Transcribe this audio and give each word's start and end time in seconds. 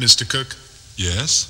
Mr. 0.00 0.26
Cook, 0.28 0.56
Yes? 0.96 1.46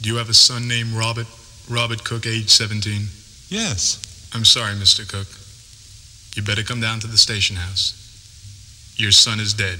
do 0.00 0.08
you 0.08 0.16
have 0.16 0.28
a 0.30 0.34
son 0.34 0.66
named 0.68 0.92
Robert? 0.92 1.26
Robert 1.68 2.02
Cook, 2.02 2.26
age 2.26 2.48
17? 2.48 3.08
Yes. 3.50 3.98
I'm 4.32 4.44
sorry, 4.44 4.72
Mr. 4.74 5.06
Cook. 5.08 5.26
You 6.34 6.42
better 6.42 6.62
come 6.62 6.80
down 6.80 7.00
to 7.00 7.06
the 7.06 7.18
station 7.18 7.56
house. 7.56 7.94
Your 8.96 9.10
son 9.12 9.38
is 9.40 9.52
dead. 9.54 9.78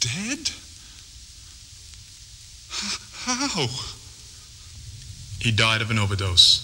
Dead? 0.00 0.50
H- 2.70 2.98
How? 3.24 3.66
He 5.40 5.50
died 5.52 5.82
of 5.82 5.90
an 5.90 5.98
overdose. 5.98 6.62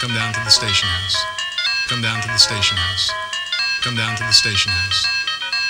Come 0.00 0.14
down 0.14 0.32
to 0.34 0.40
the 0.40 0.50
station 0.50 0.88
house. 0.88 1.16
Come 1.88 2.02
down 2.02 2.20
to 2.22 2.28
the 2.28 2.38
station 2.38 2.76
house. 2.76 3.10
Come 3.82 3.96
down 3.96 4.16
to 4.16 4.22
the 4.24 4.32
station 4.32 4.72
house. 4.72 5.06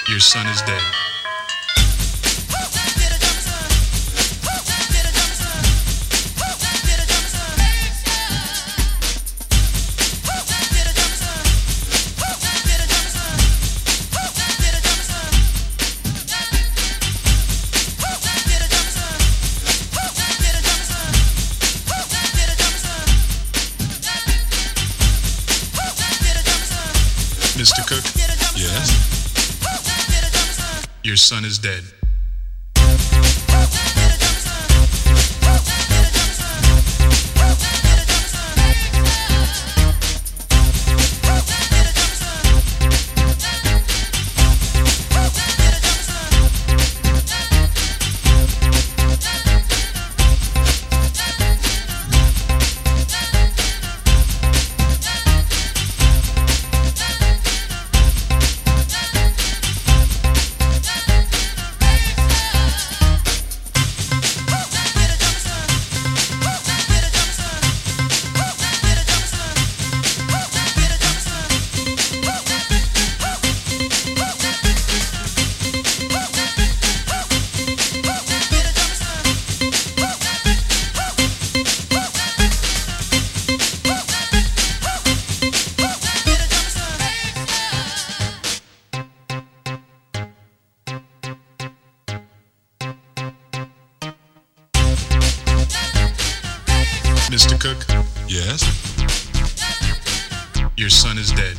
Your 0.08 0.20
son 0.20 0.46
is 0.46 0.60
dead. 0.62 0.82
Your 31.10 31.16
son 31.16 31.44
is 31.44 31.58
dead. 31.58 31.99
Cook, 97.60 97.84
Yes? 98.26 98.64
your 100.78 100.88
son 100.88 101.18
is 101.18 101.30
dead. 101.32 101.56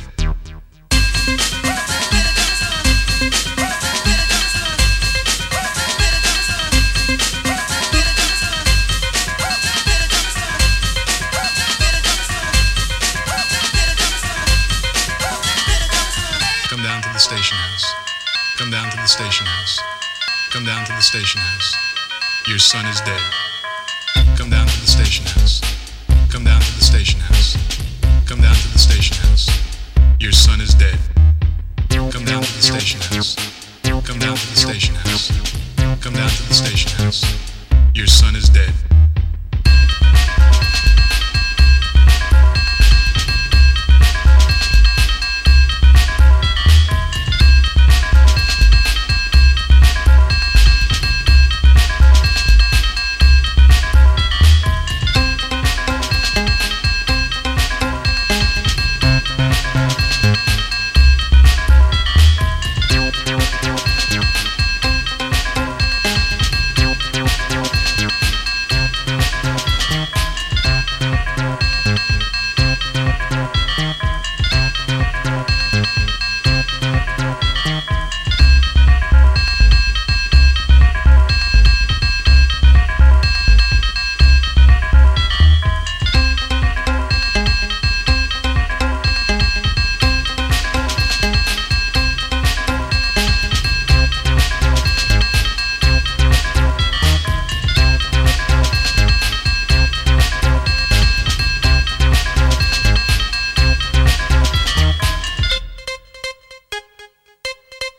Come 16.68 16.82
down 16.82 17.00
to 17.02 17.08
the 17.12 17.18
station 17.18 17.56
house. 17.56 17.84
Come 18.58 18.70
down 18.72 18.90
to 18.90 18.96
the 18.96 19.06
station 19.06 19.46
house. 19.46 19.78
Come 20.50 20.64
down 20.64 20.84
to 20.84 20.92
the 20.92 21.00
station 21.00 21.40
house. 21.40 21.76
Your 22.48 22.58
son 22.58 22.86
is 22.86 23.00
dead. 23.02 23.20
Come 24.36 24.50
down 24.50 24.66
to 24.66 24.80
the 24.80 24.86
station 24.86 25.24
house. 25.26 25.41
Station 27.04 27.20
house. 27.22 27.56
Come 28.26 28.40
down 28.40 28.54
to 28.54 28.68
the 28.72 28.78
station 28.78 29.16
house. 29.26 29.50
Your 30.20 30.30
son 30.30 30.60
is 30.60 30.72
dead. 30.72 30.96
Come 31.90 32.24
down 32.24 32.42
to 32.42 32.54
the 32.54 32.62
station 32.62 33.00
house. 33.00 33.51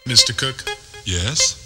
Mr. 0.06 0.36
Cook, 0.38 0.64
Yes? 1.06 1.64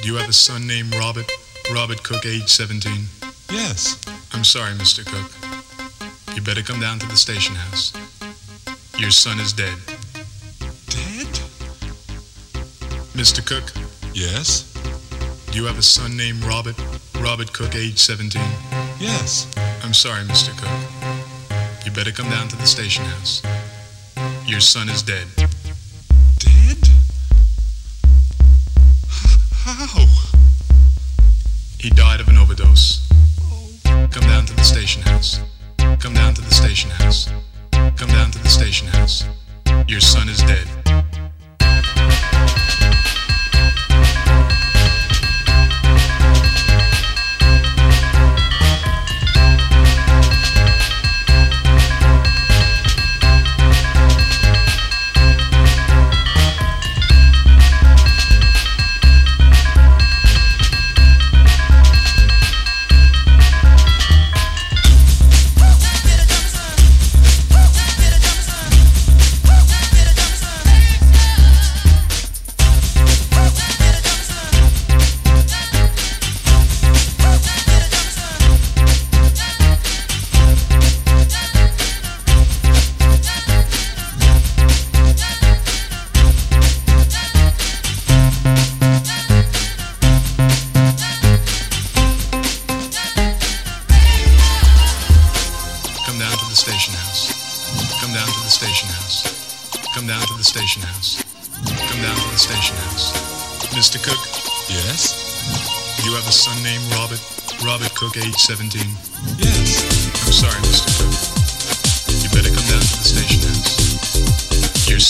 do 0.00 0.08
you 0.08 0.16
have 0.16 0.28
a 0.28 0.32
son 0.32 0.66
named 0.66 0.94
Robert? 0.94 1.30
Robert 1.72 2.02
Cook, 2.02 2.24
age 2.26 2.48
17? 2.48 3.06
Yes. 3.50 3.96
I'm 4.32 4.44
sorry, 4.44 4.72
Mr. 4.74 5.04
Cook. 5.06 5.30
You 6.36 6.42
better 6.42 6.62
come 6.62 6.80
down 6.80 6.98
to 6.98 7.06
the 7.06 7.16
station 7.16 7.54
house. 7.54 7.92
Your 8.98 9.10
son 9.10 9.38
is 9.40 9.52
dead. 9.52 9.76
Dead? 10.88 11.28
Mr. 13.14 13.44
Cook, 13.44 13.72
Yes? 14.14 14.64
do 15.50 15.58
you 15.58 15.64
have 15.66 15.78
a 15.78 15.82
son 15.82 16.16
named 16.16 16.42
Robert? 16.44 16.76
Robert 17.20 17.52
Cook, 17.52 17.74
age 17.74 17.98
17? 17.98 18.42
Yes. 18.98 19.46
I'm 19.84 19.94
sorry, 19.94 20.24
Mr. 20.24 20.50
Cook. 20.58 21.86
You 21.86 21.92
better 21.92 22.12
come 22.12 22.28
down 22.30 22.48
to 22.48 22.56
the 22.56 22.66
station 22.66 23.04
house. 23.04 23.42
Your 24.46 24.60
son 24.60 24.88
is 24.88 25.02
dead. 25.02 25.26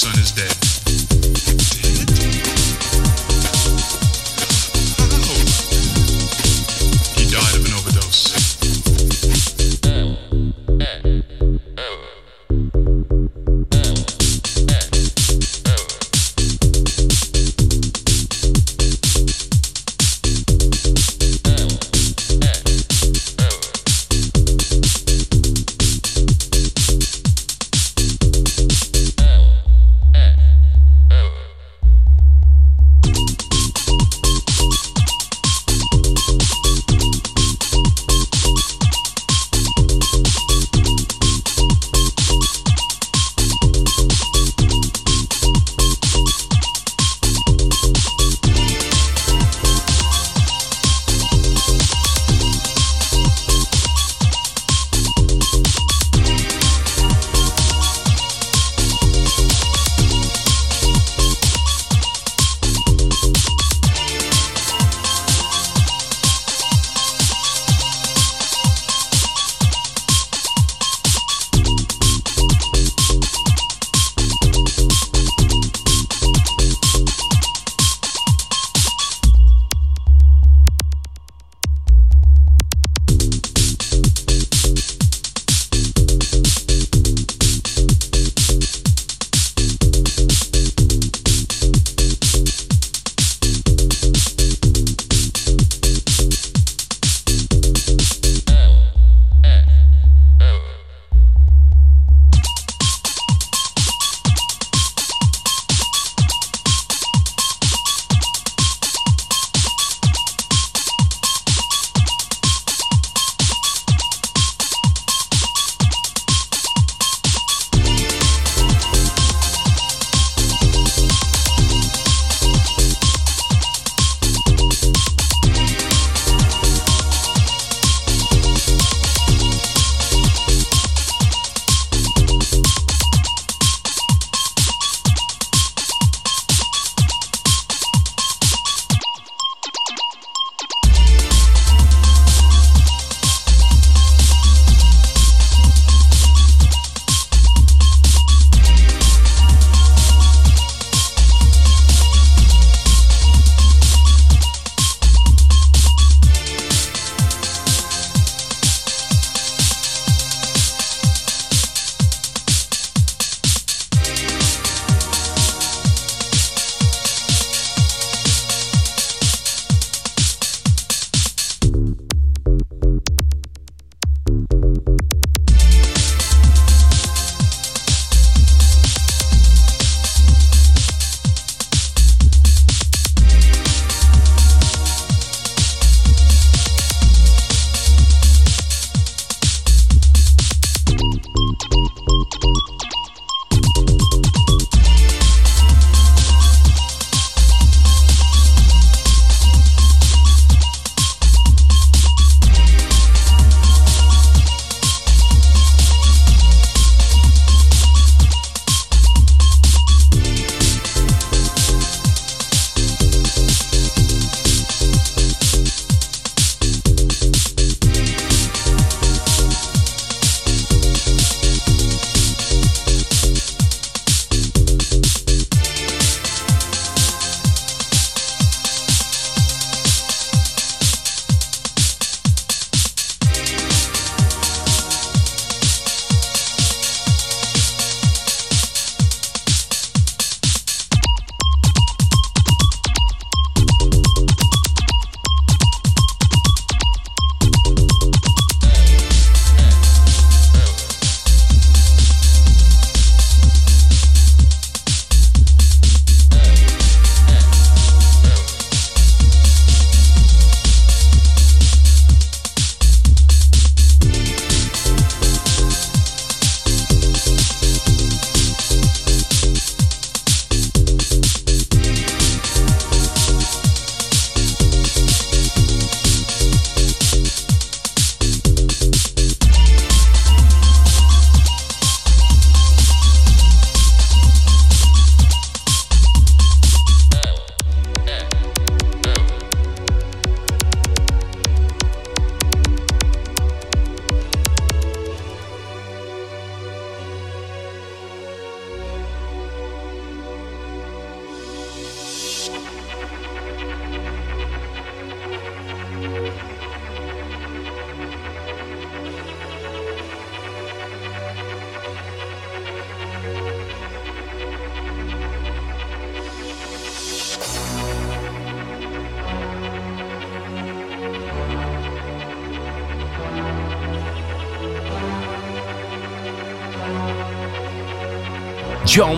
Son 0.03 0.19
is 0.19 0.33
dead. 0.33 0.62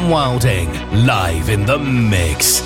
Wilding, 0.08 0.70
live 1.06 1.48
in 1.48 1.64
the 1.64 1.78
mix. 1.78 2.60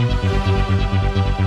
Thank 0.00 1.38
you. 1.38 1.39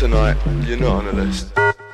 Tonight, 0.00 0.38
you're 0.66 0.78
not 0.78 1.04
on 1.04 1.04
the 1.04 1.12
list. 1.12 1.89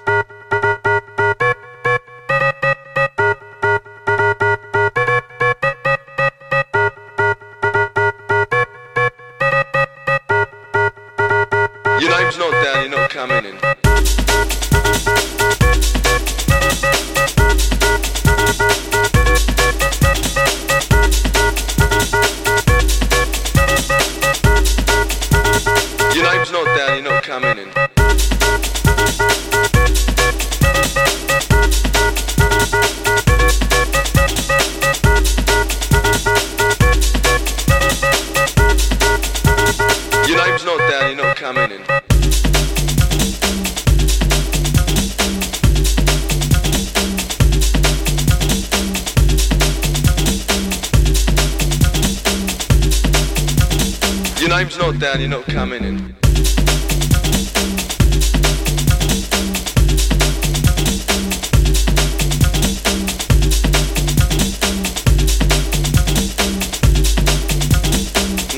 Down, 55.17 55.21
you're 55.21 55.31
not 55.31 55.47
coming 55.47 55.85
in. 55.85 55.97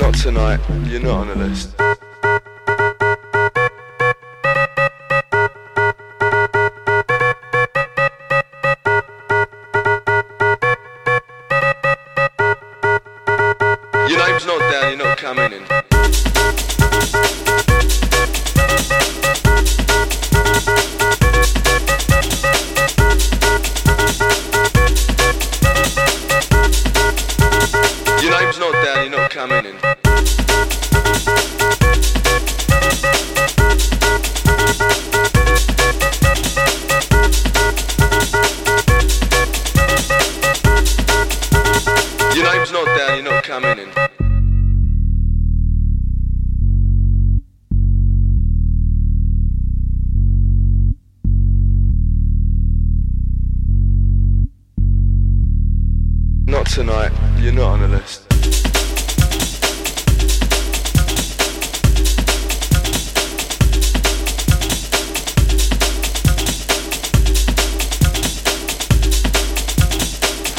Not 0.01 0.15
tonight, 0.15 0.61
you're 0.87 1.01
not 1.01 1.19
on 1.19 1.29
the 1.29 1.35
list. 1.37 1.68
Tonight, 56.69 57.13
you're 57.39 57.53
not 57.53 57.73
on 57.73 57.81
the 57.81 57.89
list. 57.89 58.25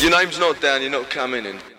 Your 0.02 0.12
name's 0.12 0.40
not 0.40 0.60
down, 0.62 0.82
you're 0.82 0.90
not 0.90 1.10
coming 1.10 1.46
in. 1.46 1.79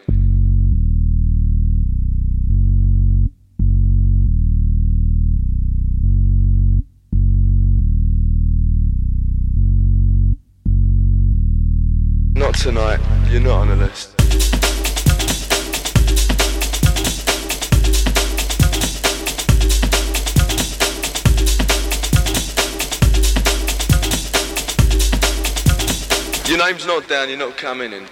You're 27.08 27.38
not 27.38 27.56
coming 27.56 27.92
in. 27.92 28.06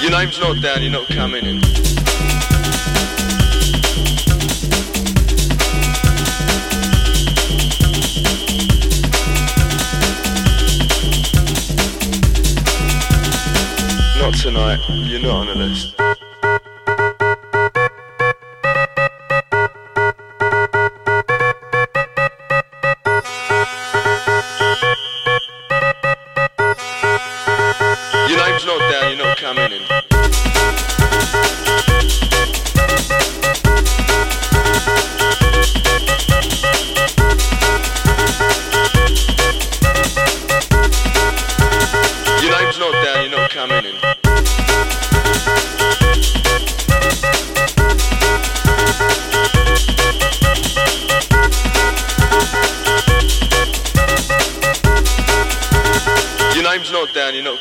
Your 0.00 0.10
name's 0.10 0.40
not 0.40 0.62
down, 0.62 0.82
you're 0.82 0.92
not 0.92 1.08
coming 1.08 1.44
in. 1.44 1.60
Not 14.18 14.34
tonight, 14.34 14.80
you're 14.88 15.20
not 15.20 15.30
on 15.30 15.46
the 15.46 15.54
list. 15.54 15.97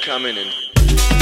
Coming 0.02 0.38
in. 0.38 1.16